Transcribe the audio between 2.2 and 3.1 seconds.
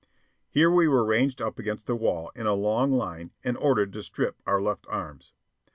in a long